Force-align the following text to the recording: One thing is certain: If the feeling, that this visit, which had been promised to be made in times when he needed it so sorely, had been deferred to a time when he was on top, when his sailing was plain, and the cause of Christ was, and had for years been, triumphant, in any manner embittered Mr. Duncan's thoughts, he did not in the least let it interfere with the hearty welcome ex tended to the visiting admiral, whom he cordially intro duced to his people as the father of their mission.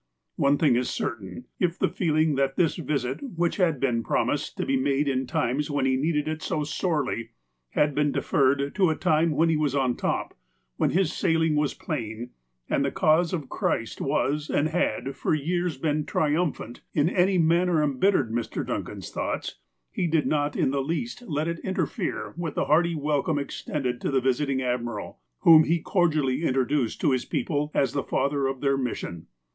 One 0.35 0.57
thing 0.57 0.75
is 0.75 0.89
certain: 0.89 1.45
If 1.59 1.77
the 1.77 1.87
feeling, 1.87 2.33
that 2.33 2.55
this 2.55 2.75
visit, 2.75 3.19
which 3.21 3.57
had 3.57 3.79
been 3.79 4.01
promised 4.01 4.57
to 4.57 4.65
be 4.65 4.75
made 4.75 5.07
in 5.07 5.27
times 5.27 5.69
when 5.69 5.85
he 5.85 5.95
needed 5.95 6.27
it 6.27 6.41
so 6.41 6.63
sorely, 6.63 7.29
had 7.73 7.93
been 7.93 8.11
deferred 8.11 8.73
to 8.73 8.89
a 8.89 8.95
time 8.95 9.29
when 9.29 9.47
he 9.49 9.57
was 9.57 9.75
on 9.75 9.95
top, 9.95 10.33
when 10.77 10.89
his 10.89 11.13
sailing 11.13 11.55
was 11.55 11.75
plain, 11.75 12.31
and 12.67 12.83
the 12.83 12.89
cause 12.89 13.31
of 13.31 13.47
Christ 13.47 14.01
was, 14.01 14.49
and 14.49 14.69
had 14.69 15.15
for 15.15 15.35
years 15.35 15.77
been, 15.77 16.03
triumphant, 16.07 16.81
in 16.95 17.07
any 17.07 17.37
manner 17.37 17.83
embittered 17.83 18.31
Mr. 18.31 18.65
Duncan's 18.65 19.11
thoughts, 19.11 19.59
he 19.91 20.07
did 20.07 20.25
not 20.25 20.55
in 20.55 20.71
the 20.71 20.81
least 20.81 21.21
let 21.27 21.47
it 21.47 21.59
interfere 21.59 22.33
with 22.35 22.55
the 22.55 22.65
hearty 22.65 22.95
welcome 22.95 23.37
ex 23.37 23.63
tended 23.63 24.01
to 24.01 24.09
the 24.09 24.19
visiting 24.19 24.63
admiral, 24.63 25.19
whom 25.41 25.65
he 25.65 25.77
cordially 25.79 26.41
intro 26.41 26.65
duced 26.65 26.99
to 27.01 27.11
his 27.11 27.23
people 27.23 27.69
as 27.75 27.93
the 27.93 28.01
father 28.01 28.47
of 28.47 28.61
their 28.61 28.77
mission. 28.79 29.27